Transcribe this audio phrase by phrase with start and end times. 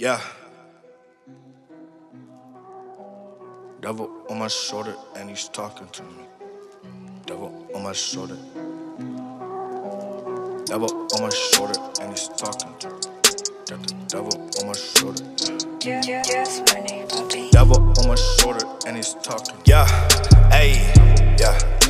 [0.00, 0.18] Yeah.
[3.82, 6.24] Devil on my shoulder and he's talking to me.
[7.26, 8.38] Devil on my shoulder.
[10.64, 13.00] Devil on my shoulder and he's talking to me.
[13.68, 15.22] Got the devil on my shoulder.
[17.50, 19.56] Devil on my shoulder and he's talking.
[19.66, 19.84] Yeah,
[20.50, 21.89] yeah, yeah,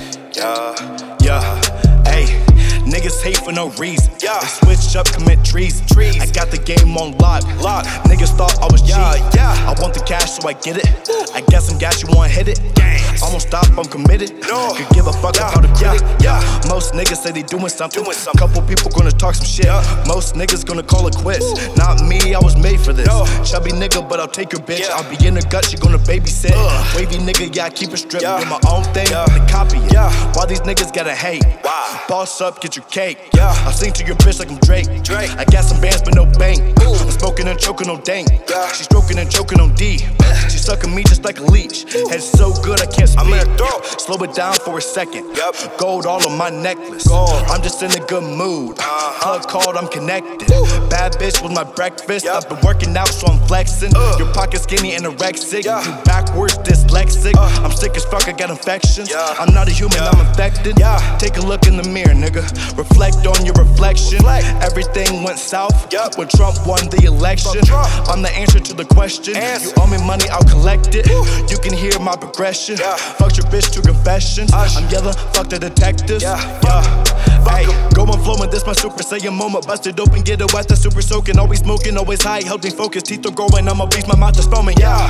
[3.20, 4.12] Niggas hate for no reason.
[4.20, 4.40] Yeah.
[4.40, 4.46] They
[4.76, 5.86] switch up, commit treason.
[5.86, 6.20] Treason.
[6.22, 7.42] I got the game on lock.
[7.62, 7.84] Lock.
[8.04, 9.28] Niggas thought I was Yeah, cheating.
[9.34, 9.68] yeah.
[9.76, 10.86] I want the cash, so I get it.
[11.34, 12.60] I guess I'm gas, you want hit it.
[12.74, 12.99] Gas.
[13.22, 14.32] Won't stop, I'm committed.
[14.48, 14.74] No.
[14.74, 16.02] Could give a fuck Yeah, about a critic.
[16.20, 16.68] yeah, yeah.
[16.68, 18.02] Most niggas say they doing something.
[18.02, 18.38] Doing something.
[18.40, 19.66] Couple people gonna talk some shit.
[19.66, 19.82] Yeah.
[20.06, 21.46] Most niggas gonna call it quits.
[21.76, 23.06] Not me, I was made for this.
[23.06, 23.24] No.
[23.44, 24.80] Chubby nigga, but I'll take your bitch.
[24.80, 24.96] Yeah.
[24.98, 26.52] I'll be in her gut, she gonna babysit.
[26.54, 26.96] Ugh.
[26.96, 28.24] Wavy nigga, yeah, I keep it stripped.
[28.24, 28.40] Yeah.
[28.40, 29.26] Do my own thing, Yeah.
[29.26, 29.92] they copy it.
[29.92, 30.10] Yeah.
[30.34, 31.44] Why these niggas gotta hate?
[31.62, 32.00] Why?
[32.08, 33.18] Boss up, get your cake.
[33.34, 33.54] Yeah.
[33.66, 34.86] I sing to your bitch like I'm Drake.
[35.04, 35.30] Drake.
[35.38, 36.58] I got some bands, but no bank.
[37.00, 38.28] I'm smoking and choking on dank.
[38.74, 39.98] She stroking and choking on D.
[40.48, 41.84] She sucking me just like a leech.
[42.10, 43.24] Head so good, I can't speak.
[43.24, 43.84] I'm in her throat.
[44.00, 45.36] Slow it down for a second.
[45.78, 47.06] Gold all on my necklace.
[47.06, 47.30] Gold.
[47.48, 48.76] I'm just in a good mood.
[48.80, 49.09] Uh.
[49.22, 49.38] Uh-huh.
[49.46, 50.48] Called, I'm connected.
[50.88, 52.26] Bad bitch was my breakfast.
[52.26, 53.92] I've been working out, so I'm flexing.
[53.94, 54.16] Uh.
[54.18, 55.64] Your pocket skinny anorexic.
[55.64, 57.34] You backwards dyslexic.
[57.36, 57.64] Uh.
[57.64, 59.12] I'm sick as fuck, I got infections.
[59.14, 59.98] I'm not a human.
[60.00, 60.76] I'm infected.
[61.18, 62.42] Take a look in the mirror, nigga.
[62.78, 64.18] Reflect on your reflection.
[64.24, 64.46] Reflect.
[64.64, 67.60] Everything went south when Trump won the election.
[68.08, 69.34] I'm the answer to the question.
[69.34, 71.06] You owe me money, I'll collect it.
[71.50, 72.76] You can hear my progression.
[72.76, 72.96] Yeah.
[72.96, 74.46] Fuck your bitch to confession.
[74.52, 74.76] Ush.
[74.76, 76.22] I'm yelling, fuck the detectives.
[76.22, 76.36] Yeah.
[76.62, 76.84] yeah.
[77.48, 77.90] Hey, 'em.
[77.96, 79.66] go and flowing, this my super saiyan moment.
[79.66, 81.38] Busted open, get it wet, the super soaking.
[81.38, 83.02] Always smoking, always high, help me focus.
[83.04, 84.76] Teeth are growing, I'm a beast, my mouth is foaming.
[84.78, 85.08] Yeah.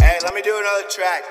[0.00, 1.22] Hey, let me do another track.